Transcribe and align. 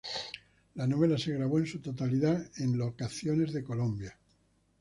La 0.77 0.87
novela 0.87 1.15
se 1.15 1.31
grabó 1.31 1.59
en 1.59 1.67
su 1.67 1.79
totalidad 1.79 2.43
en 2.57 2.75
locaciones 2.75 3.53
de 3.53 3.63
Colombia. 3.63 4.17